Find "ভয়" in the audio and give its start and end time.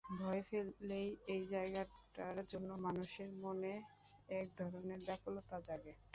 0.11-0.41